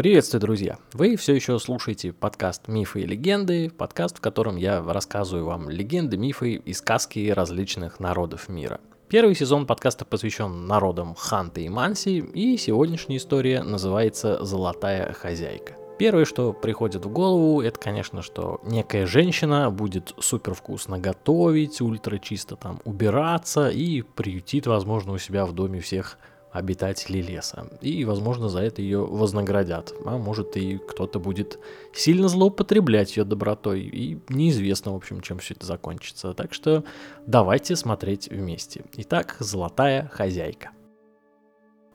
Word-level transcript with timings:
Приветствую, 0.00 0.40
друзья! 0.40 0.78
Вы 0.94 1.14
все 1.16 1.34
еще 1.34 1.58
слушаете 1.58 2.14
подкаст 2.14 2.68
«Мифы 2.68 3.02
и 3.02 3.06
легенды», 3.06 3.68
подкаст, 3.68 4.16
в 4.16 4.22
котором 4.22 4.56
я 4.56 4.82
рассказываю 4.82 5.44
вам 5.44 5.68
легенды, 5.68 6.16
мифы 6.16 6.54
и 6.54 6.72
сказки 6.72 7.28
различных 7.28 8.00
народов 8.00 8.48
мира. 8.48 8.80
Первый 9.10 9.34
сезон 9.34 9.66
подкаста 9.66 10.06
посвящен 10.06 10.66
народам 10.66 11.14
Ханты 11.14 11.64
и 11.64 11.68
Манси, 11.68 12.16
и 12.16 12.56
сегодняшняя 12.56 13.18
история 13.18 13.62
называется 13.62 14.42
«Золотая 14.42 15.12
хозяйка». 15.12 15.74
Первое, 15.98 16.24
что 16.24 16.54
приходит 16.54 17.04
в 17.04 17.10
голову, 17.10 17.60
это, 17.60 17.78
конечно, 17.78 18.22
что 18.22 18.62
некая 18.64 19.04
женщина 19.04 19.70
будет 19.70 20.14
супер 20.18 20.54
вкусно 20.54 20.98
готовить, 20.98 21.82
ультра 21.82 22.16
чисто 22.16 22.56
там 22.56 22.80
убираться 22.86 23.68
и 23.68 24.00
приютит, 24.00 24.66
возможно, 24.66 25.12
у 25.12 25.18
себя 25.18 25.44
в 25.44 25.52
доме 25.52 25.80
всех 25.80 26.16
обитателей 26.52 27.20
леса. 27.20 27.66
И, 27.80 28.04
возможно, 28.04 28.48
за 28.48 28.60
это 28.60 28.82
ее 28.82 29.04
вознаградят. 29.04 29.94
А 30.04 30.18
может 30.18 30.56
и 30.56 30.78
кто-то 30.78 31.20
будет 31.20 31.58
сильно 31.92 32.28
злоупотреблять 32.28 33.16
ее 33.16 33.24
добротой. 33.24 33.82
И 33.82 34.18
неизвестно, 34.28 34.92
в 34.92 34.96
общем, 34.96 35.20
чем 35.20 35.38
все 35.38 35.54
это 35.54 35.66
закончится. 35.66 36.34
Так 36.34 36.52
что 36.52 36.84
давайте 37.26 37.76
смотреть 37.76 38.28
вместе. 38.28 38.84
Итак, 38.96 39.36
золотая 39.38 40.08
хозяйка. 40.12 40.70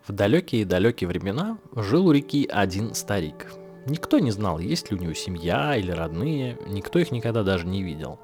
В 0.08 0.12
далекие-далекие 0.12 1.08
времена 1.08 1.58
жил 1.76 2.08
у 2.08 2.12
реки 2.12 2.48
один 2.50 2.94
старик. 2.94 3.52
Никто 3.88 4.20
не 4.20 4.32
знал, 4.32 4.60
есть 4.60 4.90
ли 4.90 4.98
у 4.98 5.00
него 5.00 5.14
семья 5.14 5.76
или 5.76 5.92
родные, 5.92 6.58
никто 6.68 7.00
их 7.00 7.12
никогда 7.12 7.44
даже 7.44 7.68
не 7.68 7.84
видел. 7.84 8.20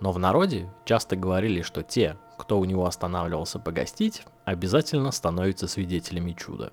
Но 0.00 0.12
в 0.12 0.18
народе 0.18 0.68
часто 0.84 1.16
говорили, 1.16 1.62
что 1.62 1.82
те, 1.82 2.16
кто 2.38 2.58
у 2.58 2.64
него 2.64 2.86
останавливался 2.86 3.58
погостить, 3.58 4.22
обязательно 4.44 5.10
становятся 5.10 5.68
свидетелями 5.68 6.32
чуда. 6.32 6.72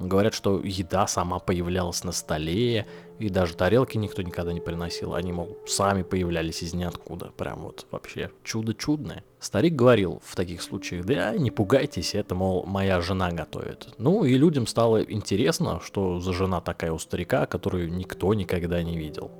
Говорят, 0.00 0.32
что 0.32 0.60
еда 0.64 1.06
сама 1.06 1.40
появлялась 1.40 2.04
на 2.04 2.12
столе, 2.12 2.86
и 3.18 3.28
даже 3.28 3.54
тарелки 3.54 3.98
никто 3.98 4.22
никогда 4.22 4.54
не 4.54 4.60
приносил. 4.60 5.12
Они, 5.12 5.30
мол, 5.30 5.58
сами 5.66 6.02
появлялись 6.02 6.62
из 6.62 6.72
ниоткуда. 6.72 7.32
Прям 7.36 7.60
вот 7.60 7.86
вообще 7.90 8.30
чудо 8.42 8.72
чудное. 8.72 9.24
Старик 9.40 9.74
говорил 9.74 10.22
в 10.24 10.34
таких 10.36 10.62
случаях, 10.62 11.04
да 11.04 11.36
не 11.36 11.50
пугайтесь, 11.50 12.14
это, 12.14 12.34
мол, 12.34 12.64
моя 12.64 13.02
жена 13.02 13.30
готовит. 13.30 13.88
Ну 13.98 14.24
и 14.24 14.38
людям 14.38 14.66
стало 14.66 15.02
интересно, 15.02 15.80
что 15.84 16.18
за 16.18 16.32
жена 16.32 16.62
такая 16.62 16.92
у 16.92 16.98
старика, 16.98 17.44
которую 17.44 17.92
никто 17.92 18.32
никогда 18.32 18.82
не 18.82 18.96
видел. 18.96 19.30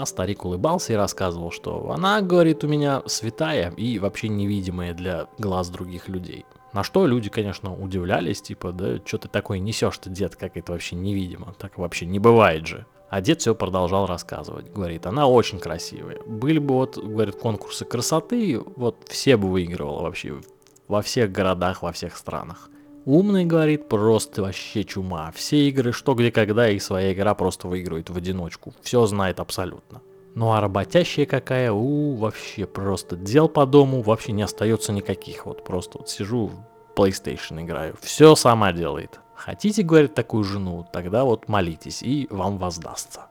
А 0.00 0.06
старик 0.06 0.44
улыбался 0.44 0.92
и 0.92 0.96
рассказывал, 0.96 1.50
что 1.50 1.90
она, 1.90 2.20
говорит, 2.20 2.62
у 2.62 2.68
меня 2.68 3.02
святая 3.06 3.72
и 3.72 3.98
вообще 3.98 4.28
невидимая 4.28 4.94
для 4.94 5.26
глаз 5.38 5.70
других 5.70 6.08
людей. 6.08 6.44
На 6.72 6.84
что 6.84 7.04
люди, 7.04 7.28
конечно, 7.30 7.74
удивлялись, 7.74 8.40
типа, 8.40 8.70
да 8.70 9.00
что 9.04 9.18
ты 9.18 9.26
такой 9.26 9.58
несешь-то, 9.58 10.08
дед, 10.08 10.36
как 10.36 10.56
это 10.56 10.70
вообще 10.70 10.94
невидимо, 10.94 11.52
так 11.58 11.78
вообще 11.78 12.06
не 12.06 12.20
бывает 12.20 12.64
же. 12.64 12.86
А 13.10 13.20
дед 13.20 13.40
все 13.40 13.56
продолжал 13.56 14.06
рассказывать. 14.06 14.72
Говорит, 14.72 15.04
она 15.04 15.26
очень 15.26 15.58
красивая. 15.58 16.22
Были 16.24 16.60
бы 16.60 16.74
вот, 16.74 16.96
говорит, 16.96 17.34
конкурсы 17.34 17.84
красоты, 17.84 18.60
вот 18.76 18.98
все 19.08 19.36
бы 19.36 19.50
выигрывала 19.50 20.02
вообще 20.02 20.40
во 20.86 21.02
всех 21.02 21.32
городах, 21.32 21.82
во 21.82 21.90
всех 21.90 22.16
странах. 22.16 22.70
Умный, 23.04 23.44
говорит, 23.44 23.88
просто 23.88 24.42
вообще 24.42 24.84
чума. 24.84 25.32
Все 25.34 25.68
игры, 25.68 25.92
что 25.92 26.14
где 26.14 26.30
когда, 26.30 26.68
и 26.68 26.78
своя 26.78 27.12
игра 27.12 27.34
просто 27.34 27.68
выигрывает 27.68 28.10
в 28.10 28.16
одиночку. 28.16 28.74
Все 28.82 29.06
знает 29.06 29.40
абсолютно. 29.40 30.02
Ну 30.34 30.52
а 30.52 30.60
работящая 30.60 31.26
какая, 31.26 31.72
у, 31.72 32.14
вообще 32.14 32.66
просто 32.66 33.16
дел 33.16 33.48
по 33.48 33.66
дому 33.66 34.02
вообще 34.02 34.32
не 34.32 34.42
остается 34.42 34.92
никаких. 34.92 35.46
Вот 35.46 35.64
просто 35.64 35.98
вот 35.98 36.10
сижу 36.10 36.46
в 36.46 36.98
PlayStation 36.98 37.62
играю. 37.62 37.96
Все 38.00 38.34
сама 38.34 38.72
делает. 38.72 39.20
Хотите, 39.34 39.82
говорит, 39.82 40.14
такую 40.14 40.44
жену, 40.44 40.86
тогда 40.92 41.24
вот 41.24 41.48
молитесь, 41.48 42.02
и 42.02 42.26
вам 42.30 42.58
воздастся. 42.58 43.26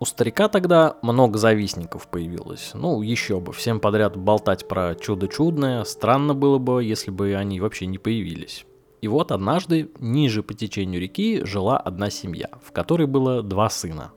У 0.00 0.04
старика 0.04 0.48
тогда 0.48 0.96
много 1.02 1.38
завистников 1.38 2.08
появилось. 2.08 2.72
Ну, 2.74 3.02
еще 3.02 3.38
бы, 3.38 3.52
всем 3.52 3.78
подряд 3.78 4.16
болтать 4.16 4.66
про 4.66 4.96
чудо 4.96 5.28
чудное. 5.28 5.84
Странно 5.84 6.34
было 6.34 6.58
бы, 6.58 6.82
если 6.82 7.12
бы 7.12 7.34
они 7.34 7.60
вообще 7.60 7.86
не 7.86 7.98
появились. 7.98 8.66
И 9.02 9.08
вот 9.08 9.32
однажды 9.32 9.90
ниже 9.98 10.44
по 10.44 10.54
течению 10.54 11.00
реки 11.00 11.44
жила 11.44 11.76
одна 11.76 12.08
семья, 12.08 12.48
в 12.64 12.70
которой 12.70 13.08
было 13.08 13.42
два 13.42 13.68
сына, 13.68 14.12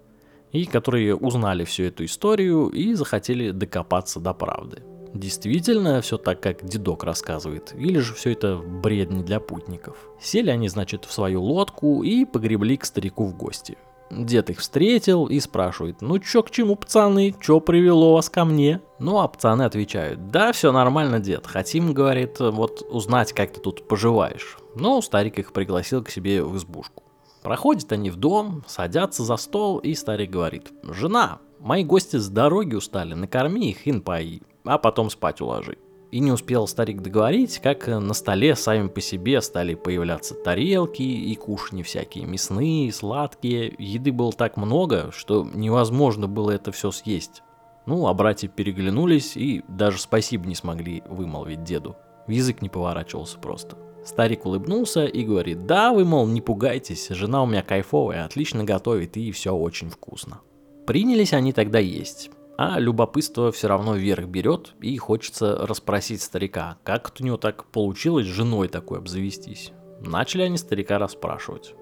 и 0.51 0.65
которые 0.65 1.15
узнали 1.15 1.65
всю 1.65 1.83
эту 1.85 2.05
историю 2.05 2.69
и 2.69 2.93
захотели 2.93 3.49
докопаться 3.49 4.19
до 4.19 4.35
правды. 4.35 4.83
Действительно 5.15 6.01
все 6.01 6.17
так, 6.17 6.39
как 6.39 6.63
дедок 6.63 7.03
рассказывает, 7.03 7.73
или 7.75 7.97
же 7.97 8.13
все 8.13 8.33
это 8.33 8.57
бред 8.57 9.11
не 9.11 9.23
для 9.23 9.39
путников. 9.39 9.97
Сели 10.21 10.51
они, 10.51 10.69
значит, 10.69 11.05
в 11.05 11.11
свою 11.11 11.41
лодку 11.41 12.03
и 12.03 12.23
погребли 12.23 12.77
к 12.77 12.85
старику 12.85 13.25
в 13.25 13.35
гости. 13.35 13.77
Дед 14.11 14.51
их 14.51 14.59
встретил 14.59 15.25
и 15.25 15.39
спрашивает, 15.39 16.01
ну 16.01 16.19
чё 16.19 16.43
к 16.43 16.51
чему, 16.51 16.75
пацаны, 16.75 17.35
чё 17.41 17.59
привело 17.59 18.13
вас 18.13 18.29
ко 18.29 18.45
мне? 18.45 18.81
Ну 18.99 19.19
а 19.19 19.27
пацаны 19.27 19.63
отвечают, 19.63 20.29
да, 20.29 20.51
все 20.51 20.71
нормально, 20.71 21.19
дед, 21.19 21.47
хотим, 21.47 21.93
говорит, 21.93 22.39
вот 22.39 22.85
узнать, 22.89 23.33
как 23.33 23.51
ты 23.51 23.59
тут 23.59 23.87
поживаешь. 23.87 24.57
Ну, 24.75 25.01
старик 25.01 25.39
их 25.39 25.53
пригласил 25.53 26.03
к 26.03 26.09
себе 26.09 26.43
в 26.43 26.55
избушку. 26.55 27.03
Проходят 27.41 27.91
они 27.91 28.09
в 28.09 28.15
дом, 28.15 28.63
садятся 28.67 29.23
за 29.23 29.37
стол, 29.37 29.79
и 29.79 29.93
старик 29.95 30.29
говорит, 30.29 30.71
жена, 30.83 31.39
мои 31.59 31.83
гости 31.83 32.17
с 32.17 32.29
дороги 32.29 32.75
устали, 32.75 33.13
накорми 33.15 33.69
их 33.69 33.87
и 33.87 33.91
напои, 33.91 34.41
а 34.63 34.77
потом 34.77 35.09
спать 35.09 35.41
уложи. 35.41 35.77
И 36.15 36.21
не 36.21 36.31
успел 36.31 36.65
старик 36.65 37.01
договорить, 37.01 37.59
как 37.59 37.87
на 37.87 38.13
столе 38.13 38.55
сами 38.55 38.87
по 38.87 39.01
себе 39.01 39.41
стали 39.41 39.75
появляться 39.75 40.33
тарелки 40.33 41.01
и 41.01 41.35
кушни 41.35 41.83
всякие, 41.83 42.25
мясные, 42.25 42.93
сладкие. 42.93 43.75
Еды 43.77 44.13
было 44.13 44.31
так 44.31 44.55
много, 44.55 45.11
что 45.11 45.45
невозможно 45.53 46.29
было 46.29 46.51
это 46.51 46.71
все 46.71 46.91
съесть. 46.91 47.43
Ну, 47.85 48.07
а 48.07 48.13
братья 48.13 48.47
переглянулись 48.47 49.35
и 49.35 49.61
даже 49.67 49.99
спасибо 49.99 50.47
не 50.47 50.55
смогли 50.55 51.03
вымолвить 51.09 51.65
деду. 51.65 51.97
Язык 52.29 52.61
не 52.61 52.69
поворачивался 52.69 53.37
просто. 53.37 53.75
Старик 54.05 54.45
улыбнулся 54.45 55.03
и 55.03 55.21
говорит, 55.25 55.65
да, 55.65 55.91
вы, 55.91 56.05
мол, 56.05 56.27
не 56.27 56.39
пугайтесь, 56.39 57.09
жена 57.09 57.43
у 57.43 57.45
меня 57.45 57.61
кайфовая, 57.61 58.23
отлично 58.23 58.63
готовит 58.63 59.17
и 59.17 59.33
все 59.33 59.53
очень 59.53 59.89
вкусно. 59.89 60.39
Принялись 60.87 61.33
они 61.33 61.51
тогда 61.51 61.79
есть. 61.79 62.31
А 62.57 62.79
любопытство 62.79 63.51
все 63.51 63.67
равно 63.67 63.95
вверх 63.95 64.27
берет, 64.27 64.75
и 64.81 64.97
хочется 64.97 65.57
расспросить 65.65 66.21
старика, 66.21 66.77
как 66.83 67.11
у 67.19 67.23
него 67.23 67.37
так 67.37 67.65
получилось 67.65 68.27
женой 68.27 68.69
такой 68.69 68.99
обзавестись. 68.99 69.71
Начали 69.99 70.43
они 70.43 70.57
старика 70.57 70.97
расспрашивать. 70.97 71.75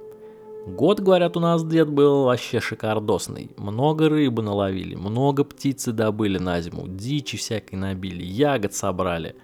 Год, 0.66 1.02
говорят, 1.02 1.36
у 1.36 1.42
нас 1.42 1.64
дед 1.66 1.90
был 1.90 2.24
вообще 2.24 2.60
шикардосный. 2.62 3.52
Много 3.58 4.08
рыбы 4.08 4.42
наловили, 4.42 4.96
много 4.96 5.44
птицы 5.44 5.92
добыли 5.92 6.38
на 6.38 6.62
зиму, 6.62 6.88
дичи 6.88 7.38
всякой 7.38 7.76
набили, 7.76 8.24
ягод 8.24 8.74
собрали. 8.74 9.36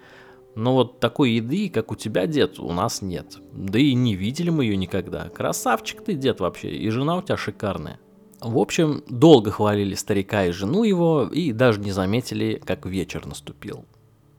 Но 0.56 0.74
вот 0.74 0.98
такой 0.98 1.32
еды, 1.32 1.68
как 1.68 1.92
у 1.92 1.94
тебя, 1.94 2.26
дед, 2.26 2.58
у 2.58 2.72
нас 2.72 3.02
нет. 3.02 3.36
Да 3.52 3.78
и 3.78 3.94
не 3.94 4.16
видели 4.16 4.50
мы 4.50 4.64
ее 4.64 4.76
никогда. 4.76 5.28
Красавчик 5.28 6.02
ты, 6.02 6.14
дед, 6.14 6.40
вообще, 6.40 6.70
и 6.70 6.88
жена 6.88 7.18
у 7.18 7.22
тебя 7.22 7.36
шикарная. 7.36 8.00
В 8.40 8.58
общем, 8.58 9.02
долго 9.08 9.50
хвалили 9.50 9.94
старика 9.94 10.46
и 10.46 10.50
жену 10.50 10.84
его, 10.84 11.28
и 11.30 11.52
даже 11.52 11.80
не 11.80 11.92
заметили, 11.92 12.60
как 12.64 12.86
вечер 12.86 13.26
наступил. 13.26 13.84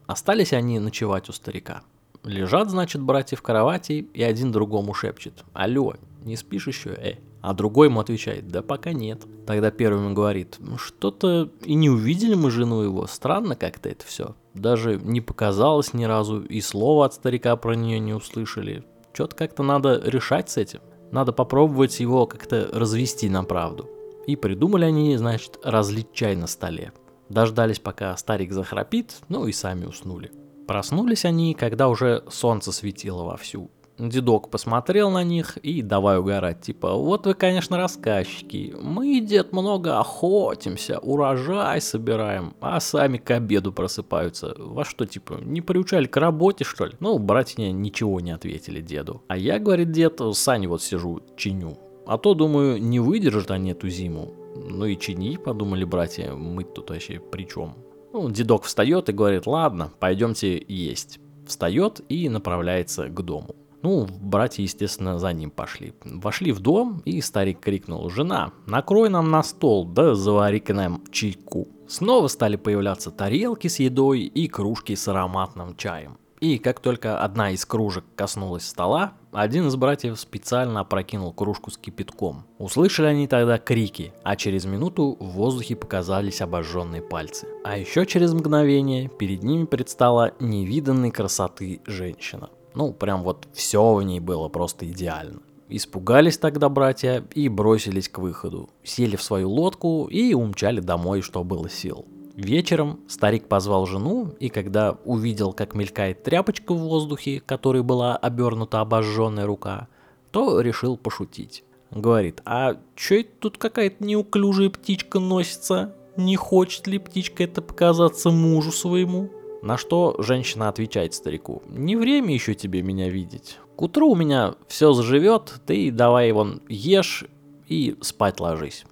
Остались 0.07 0.53
они 0.53 0.79
ночевать 0.79 1.29
у 1.29 1.33
старика. 1.33 1.83
Лежат, 2.23 2.69
значит, 2.69 3.01
братья 3.01 3.35
в 3.35 3.41
кровати, 3.41 4.07
и 4.13 4.23
один 4.23 4.51
другому 4.51 4.93
шепчет. 4.93 5.43
«Алло, 5.53 5.95
не 6.23 6.35
спишь 6.35 6.67
еще, 6.67 6.89
э?» 6.89 7.15
А 7.41 7.53
другой 7.53 7.87
ему 7.87 7.99
отвечает, 7.99 8.47
да 8.49 8.61
пока 8.61 8.93
нет. 8.93 9.23
Тогда 9.47 9.71
первый 9.71 10.03
ему 10.03 10.13
говорит, 10.13 10.59
что-то 10.77 11.49
и 11.65 11.73
не 11.73 11.89
увидели 11.89 12.35
мы 12.35 12.51
жену 12.51 12.83
его, 12.83 13.07
странно 13.07 13.55
как-то 13.55 13.89
это 13.89 14.05
все. 14.05 14.35
Даже 14.53 14.99
не 15.03 15.21
показалось 15.21 15.93
ни 15.93 16.03
разу, 16.03 16.41
и 16.41 16.61
слова 16.61 17.05
от 17.05 17.15
старика 17.15 17.55
про 17.55 17.73
нее 17.73 17.99
не 17.99 18.13
услышали. 18.13 18.83
Что-то 19.13 19.35
как-то 19.35 19.63
надо 19.63 19.99
решать 20.05 20.51
с 20.51 20.57
этим. 20.57 20.81
Надо 21.11 21.33
попробовать 21.33 21.99
его 21.99 22.25
как-то 22.25 22.69
развести 22.71 23.29
на 23.29 23.43
правду. 23.43 23.89
И 24.27 24.35
придумали 24.35 24.85
они, 24.85 25.17
значит, 25.17 25.59
разлить 25.63 26.13
чай 26.13 26.35
на 26.35 26.47
столе. 26.47 26.93
Дождались, 27.29 27.79
пока 27.79 28.15
старик 28.17 28.51
захрапит, 28.51 29.17
ну 29.29 29.47
и 29.47 29.51
сами 29.51 29.85
уснули. 29.85 30.31
Проснулись 30.67 31.25
они, 31.25 31.53
когда 31.53 31.89
уже 31.89 32.23
солнце 32.29 32.71
светило 32.71 33.23
вовсю. 33.23 33.69
Дедок 34.01 34.49
посмотрел 34.49 35.11
на 35.11 35.23
них 35.23 35.57
и 35.57 35.83
давай 35.83 36.17
угорать, 36.17 36.61
типа, 36.61 36.95
вот 36.95 37.27
вы, 37.27 37.35
конечно, 37.35 37.77
рассказчики. 37.77 38.73
Мы, 38.81 39.19
дед, 39.19 39.53
много 39.53 39.99
охотимся, 39.99 40.97
урожай 40.97 41.79
собираем, 41.81 42.55
а 42.61 42.79
сами 42.79 43.19
к 43.19 43.29
обеду 43.29 43.71
просыпаются. 43.71 44.55
Во 44.57 44.85
что, 44.85 45.05
типа, 45.05 45.37
не 45.43 45.61
приучали 45.61 46.07
к 46.07 46.17
работе, 46.17 46.63
что 46.63 46.87
ли? 46.87 46.93
Ну, 46.99 47.19
братья 47.19 47.61
ничего 47.71 48.19
не 48.21 48.31
ответили 48.31 48.81
деду. 48.81 49.21
А 49.27 49.37
я, 49.37 49.59
говорит 49.59 49.91
дед, 49.91 50.19
сани 50.33 50.65
вот 50.65 50.81
сижу, 50.81 51.21
чиню. 51.37 51.77
А 52.07 52.17
то, 52.17 52.33
думаю, 52.33 52.81
не 52.81 52.99
выдержат 52.99 53.51
они 53.51 53.69
эту 53.69 53.87
зиму. 53.87 54.33
Ну 54.55 54.85
и 54.87 54.97
чини, 54.97 55.37
подумали 55.37 55.83
братья, 55.83 56.33
мы 56.33 56.63
тут 56.63 56.89
вообще 56.89 57.19
при 57.19 57.47
чем? 57.47 57.75
Ну, 58.13 58.31
дедок 58.31 58.63
встает 58.63 59.09
и 59.09 59.13
говорит, 59.13 59.45
ладно, 59.45 59.91
пойдемте 59.99 60.65
есть. 60.67 61.19
Встает 61.45 62.01
и 62.09 62.29
направляется 62.29 63.07
к 63.07 63.21
дому. 63.21 63.55
Ну, 63.83 64.07
братья, 64.21 64.61
естественно, 64.61 65.17
за 65.17 65.33
ним 65.33 65.49
пошли. 65.49 65.93
Вошли 66.03 66.51
в 66.51 66.59
дом, 66.59 67.01
и 67.05 67.19
старик 67.21 67.59
крикнул, 67.59 68.09
«Жена, 68.09 68.51
накрой 68.67 69.09
нам 69.09 69.31
на 69.31 69.43
стол, 69.43 69.85
да 69.85 70.13
завари-ка 70.13 70.73
нам 70.73 71.03
чайку». 71.11 71.67
Снова 71.87 72.27
стали 72.27 72.55
появляться 72.55 73.11
тарелки 73.11 73.67
с 73.67 73.79
едой 73.79 74.21
и 74.21 74.47
кружки 74.47 74.95
с 74.95 75.07
ароматным 75.07 75.75
чаем. 75.75 76.17
И 76.39 76.57
как 76.57 76.79
только 76.79 77.19
одна 77.19 77.51
из 77.51 77.65
кружек 77.65 78.03
коснулась 78.15 78.67
стола, 78.67 79.13
один 79.31 79.67
из 79.67 79.75
братьев 79.75 80.19
специально 80.19 80.79
опрокинул 80.79 81.33
кружку 81.33 81.69
с 81.69 81.77
кипятком. 81.77 82.45
Услышали 82.57 83.07
они 83.07 83.27
тогда 83.27 83.59
крики, 83.59 84.11
а 84.23 84.35
через 84.35 84.65
минуту 84.65 85.17
в 85.19 85.25
воздухе 85.33 85.75
показались 85.75 86.41
обожженные 86.41 87.03
пальцы. 87.03 87.47
А 87.63 87.77
еще 87.77 88.07
через 88.07 88.33
мгновение 88.33 89.07
перед 89.07 89.43
ними 89.43 89.65
предстала 89.65 90.33
невиданной 90.39 91.11
красоты 91.11 91.81
женщина. 91.85 92.49
Ну, 92.73 92.93
прям 92.93 93.23
вот 93.23 93.47
все 93.53 93.93
в 93.93 94.01
ней 94.03 94.19
было 94.19 94.47
просто 94.49 94.89
идеально. 94.89 95.41
Испугались 95.69 96.37
тогда 96.37 96.67
братья 96.67 97.23
и 97.33 97.47
бросились 97.47 98.09
к 98.09 98.19
выходу. 98.19 98.69
Сели 98.83 99.15
в 99.15 99.23
свою 99.23 99.49
лодку 99.49 100.07
и 100.11 100.33
умчали 100.33 100.81
домой, 100.81 101.21
что 101.21 101.43
было 101.43 101.69
сил. 101.69 102.05
Вечером 102.35 102.99
старик 103.07 103.47
позвал 103.47 103.85
жену, 103.85 104.33
и 104.39 104.49
когда 104.49 104.97
увидел, 105.05 105.53
как 105.53 105.73
мелькает 105.75 106.23
тряпочка 106.23 106.73
в 106.73 106.79
воздухе, 106.79 107.41
которой 107.45 107.83
была 107.83 108.15
обернута 108.17 108.81
обожженная 108.81 109.45
рука, 109.45 109.87
то 110.31 110.59
решил 110.61 110.97
пошутить. 110.97 111.63
Говорит, 111.91 112.41
а 112.45 112.77
чё 112.95 113.19
это 113.19 113.31
тут 113.39 113.57
какая-то 113.57 114.03
неуклюжая 114.03 114.69
птичка 114.69 115.19
носится? 115.19 115.93
Не 116.15 116.35
хочет 116.35 116.87
ли 116.87 116.99
птичка 116.99 117.43
это 117.43 117.61
показаться 117.61 118.29
мужу 118.29 118.71
своему? 118.71 119.29
На 119.61 119.77
что 119.77 120.15
женщина 120.17 120.69
отвечает 120.69 121.13
старику, 121.13 121.61
не 121.67 121.95
время 121.95 122.33
еще 122.33 122.55
тебе 122.55 122.81
меня 122.81 123.09
видеть. 123.09 123.59
К 123.75 123.83
утру 123.83 124.11
у 124.11 124.15
меня 124.15 124.55
все 124.67 124.91
заживет, 124.93 125.61
ты 125.67 125.91
давай 125.91 126.29
его 126.29 126.47
ешь 126.67 127.25
и 127.67 127.95
спать 128.01 128.39
ложись. 128.39 128.85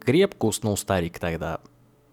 Крепко 0.00 0.46
уснул 0.46 0.76
старик 0.76 1.18
тогда, 1.18 1.60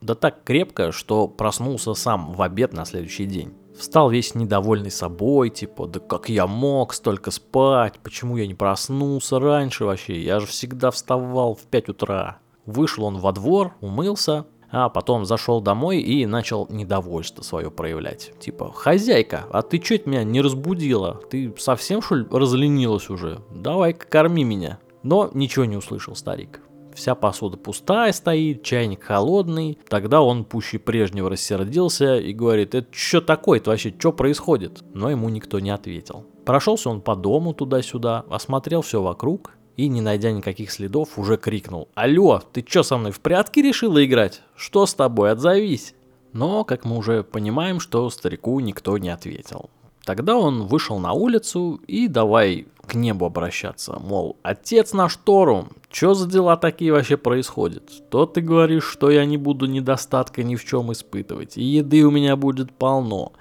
да 0.04 0.16
так 0.16 0.44
крепко, 0.44 0.92
что 0.92 1.28
проснулся 1.28 1.94
сам 1.94 2.34
в 2.34 2.42
обед 2.42 2.74
на 2.74 2.86
следующий 2.86 3.26
день. 3.26 3.54
Встал 3.78 4.10
весь 4.12 4.36
недовольный 4.36 4.92
собой, 4.92 5.50
типа, 5.50 5.88
да 5.88 6.00
как 6.00 6.30
я 6.30 6.46
мог 6.46 6.94
столько 6.94 7.32
спать, 7.32 8.00
почему 8.04 8.38
я 8.38 8.46
не 8.46 8.54
проснулся 8.54 9.40
раньше 9.40 9.86
вообще, 9.86 10.22
я 10.22 10.40
же 10.40 10.46
всегда 10.46 10.92
вставал 10.92 11.56
в 11.56 11.64
5 11.64 11.90
утра. 11.90 12.38
Вышел 12.66 13.06
он 13.06 13.18
во 13.18 13.32
двор, 13.32 13.74
умылся, 13.82 14.46
а 14.74 14.90
потом 14.90 15.24
зашел 15.24 15.62
домой 15.62 16.00
и 16.00 16.26
начал 16.26 16.68
недовольство 16.70 17.44
свое 17.44 17.70
проявлять. 17.70 18.34
Типа, 18.40 18.72
хозяйка, 18.74 19.46
а 19.52 19.62
ты 19.62 19.78
чё 19.78 20.00
меня 20.06 20.24
не 20.24 20.42
разбудила? 20.42 21.22
Ты 21.30 21.54
совсем 21.60 22.02
что 22.02 22.16
ли 22.16 22.26
разленилась 22.30 23.12
уже? 23.12 23.42
Давай-ка 23.52 24.08
корми 24.08 24.44
меня. 24.44 24.80
Но 25.04 25.30
ничего 25.34 25.66
не 25.66 25.78
услышал 25.78 26.16
старик 26.16 26.60
вся 26.96 27.16
посуда 27.16 27.58
пустая 27.58 28.12
стоит, 28.12 28.62
чайник 28.64 29.04
холодный. 29.04 29.80
Тогда 29.90 30.22
он 30.22 30.46
пуще 30.46 30.78
прежнего 30.78 31.28
рассердился 31.28 32.20
и 32.20 32.34
говорит, 32.34 32.76
это 32.76 32.88
что 32.92 33.20
такое, 33.20 33.60
это 33.60 33.72
вообще 33.72 33.94
что 33.98 34.12
происходит? 34.12 34.84
Но 34.94 35.10
ему 35.10 35.30
никто 35.30 35.60
не 35.60 35.72
ответил. 35.72 36.26
Прошелся 36.46 36.90
он 36.90 37.02
по 37.02 37.16
дому 37.16 37.54
туда-сюда, 37.54 38.26
осмотрел 38.30 38.82
все 38.82 39.02
вокруг 39.02 39.54
и, 39.78 39.88
не 39.88 40.02
найдя 40.02 40.32
никаких 40.32 40.72
следов, 40.72 41.18
уже 41.18 41.38
крикнул 41.38 41.88
«Алло, 41.96 42.42
ты 42.52 42.66
что 42.68 42.84
со 42.84 42.98
мной 42.98 43.12
в 43.12 43.20
прятки 43.20 43.60
решила 43.60 44.04
играть? 44.04 44.42
Что 44.56 44.86
с 44.86 44.94
тобой, 44.94 45.32
отзовись!» 45.32 45.96
Но, 46.34 46.64
как 46.64 46.84
мы 46.84 46.98
уже 46.98 47.24
понимаем, 47.24 47.80
что 47.80 48.10
старику 48.10 48.60
никто 48.60 48.98
не 48.98 49.10
ответил. 49.10 49.70
Тогда 50.04 50.36
он 50.36 50.66
вышел 50.66 51.00
на 51.00 51.14
улицу 51.14 51.80
и 51.88 52.08
давай 52.08 52.68
к 52.86 52.96
небу 52.96 53.26
обращаться, 53.26 53.98
мол, 54.00 54.36
отец 54.44 54.92
наш 54.92 55.16
Торум, 55.16 55.70
что 55.90 56.14
за 56.14 56.30
дела 56.30 56.58
такие 56.58 56.92
вообще 56.92 57.16
происходят? 57.16 58.10
То 58.10 58.26
ты 58.26 58.42
говоришь, 58.42 58.84
что 58.84 59.10
я 59.10 59.26
не 59.26 59.38
буду 59.38 59.66
недостатка 59.66 60.44
ни 60.44 60.58
в 60.58 60.66
чем 60.66 60.92
испытывать, 60.92 61.58
и 61.58 61.64
еды 61.64 62.04
у 62.04 62.12
меня 62.12 62.36
будет 62.36 62.74
полно, 62.74 63.32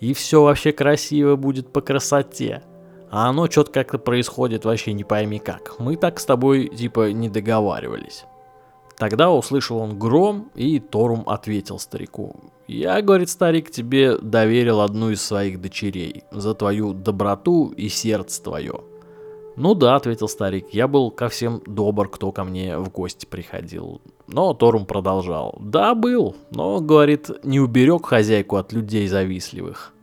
и 0.00 0.12
все 0.12 0.42
вообще 0.42 0.72
красиво 0.72 1.36
будет 1.36 1.72
по 1.72 1.80
красоте. 1.80 2.64
А 3.10 3.28
оно 3.28 3.48
что-то 3.50 3.72
как-то 3.72 3.98
происходит 3.98 4.64
вообще 4.64 4.92
не 4.92 5.04
пойми 5.04 5.38
как. 5.38 5.78
Мы 5.78 5.96
так 5.96 6.20
с 6.20 6.24
тобой 6.24 6.68
типа 6.68 7.12
не 7.12 7.28
договаривались. 7.28 8.24
Тогда 8.98 9.30
услышал 9.30 9.78
он 9.78 9.96
гром, 9.96 10.50
и 10.56 10.80
Торум 10.80 11.22
ответил 11.26 11.78
старику. 11.78 12.34
«Я,— 12.66 13.00
говорит 13.02 13.30
старик,— 13.30 13.70
тебе 13.72 14.18
доверил 14.18 14.80
одну 14.80 15.10
из 15.10 15.22
своих 15.22 15.60
дочерей 15.60 16.24
за 16.32 16.52
твою 16.54 16.92
доброту 16.92 17.72
и 17.76 17.88
сердце 17.88 18.42
твое». 18.42 18.80
«Ну 19.56 19.74
да»,— 19.74 19.94
ответил 19.96 20.28
старик,— 20.28 20.66
«я 20.72 20.88
был 20.88 21.10
ко 21.10 21.28
всем 21.28 21.62
добр, 21.64 22.08
кто 22.08 22.32
ко 22.32 22.44
мне 22.44 22.76
в 22.76 22.90
гости 22.90 23.24
приходил». 23.24 24.00
Но 24.26 24.52
Торум 24.52 24.84
продолжал. 24.84 25.56
«Да, 25.60 25.94
был, 25.94 26.36
но,— 26.50 26.80
говорит,— 26.80 27.30
не 27.44 27.60
уберег 27.60 28.06
хозяйку 28.06 28.56
от 28.56 28.72
людей 28.72 29.06
завистливых. 29.08 29.94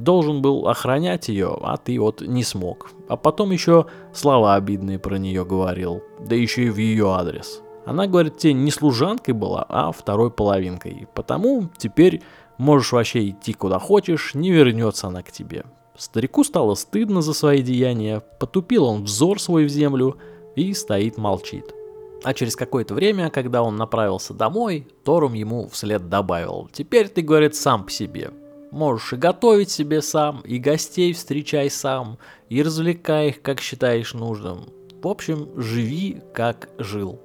Должен 0.00 0.40
был 0.40 0.66
охранять 0.66 1.28
ее, 1.28 1.58
а 1.62 1.76
ты 1.76 2.00
вот 2.00 2.22
не 2.22 2.42
смог. 2.42 2.90
А 3.08 3.16
потом 3.16 3.50
еще 3.50 3.86
слова 4.14 4.54
обидные 4.54 4.98
про 4.98 5.16
нее 5.16 5.44
говорил, 5.44 6.02
да 6.18 6.34
еще 6.34 6.64
и 6.64 6.70
в 6.70 6.78
ее 6.78 7.12
адрес». 7.12 7.62
Она, 7.84 8.06
говорит, 8.06 8.38
тебе 8.38 8.52
не 8.52 8.70
служанкой 8.70 9.34
была, 9.34 9.64
а 9.68 9.90
второй 9.92 10.30
половинкой. 10.30 11.08
Потому 11.14 11.68
теперь 11.76 12.22
можешь 12.58 12.92
вообще 12.92 13.30
идти 13.30 13.52
куда 13.52 13.78
хочешь, 13.78 14.34
не 14.34 14.50
вернется 14.50 15.08
она 15.08 15.22
к 15.22 15.32
тебе. 15.32 15.64
Старику 15.96 16.44
стало 16.44 16.76
стыдно 16.76 17.20
за 17.20 17.34
свои 17.34 17.62
деяния, 17.62 18.22
потупил 18.38 18.84
он 18.84 19.04
взор 19.04 19.40
свой 19.40 19.64
в 19.64 19.68
землю 19.68 20.16
и 20.56 20.72
стоит 20.72 21.18
молчит. 21.18 21.74
А 22.22 22.34
через 22.34 22.54
какое-то 22.54 22.94
время, 22.94 23.30
когда 23.30 23.62
он 23.62 23.76
направился 23.76 24.34
домой, 24.34 24.86
Торум 25.04 25.32
ему 25.32 25.68
вслед 25.68 26.08
добавил, 26.08 26.68
«Теперь 26.72 27.08
ты, 27.08 27.22
говорит, 27.22 27.54
сам 27.54 27.84
по 27.84 27.90
себе. 27.90 28.30
Можешь 28.70 29.12
и 29.12 29.16
готовить 29.16 29.70
себе 29.70 30.00
сам, 30.02 30.40
и 30.42 30.58
гостей 30.58 31.12
встречай 31.12 31.70
сам, 31.70 32.18
и 32.48 32.62
развлекай 32.62 33.28
их, 33.28 33.42
как 33.42 33.60
считаешь 33.60 34.14
нужным. 34.14 34.68
В 35.02 35.08
общем, 35.08 35.48
живи, 35.56 36.22
как 36.34 36.68
жил». 36.78 37.20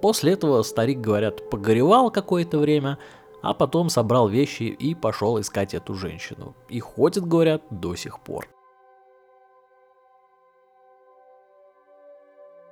После 0.00 0.32
этого 0.32 0.62
старик, 0.62 0.98
говорят, 0.98 1.50
погоревал 1.50 2.10
какое-то 2.10 2.58
время, 2.58 2.98
а 3.42 3.54
потом 3.54 3.88
собрал 3.88 4.28
вещи 4.28 4.64
и 4.64 4.94
пошел 4.94 5.40
искать 5.40 5.74
эту 5.74 5.94
женщину. 5.94 6.54
И 6.68 6.80
ходит, 6.80 7.26
говорят, 7.26 7.62
до 7.70 7.94
сих 7.96 8.20
пор. 8.20 8.48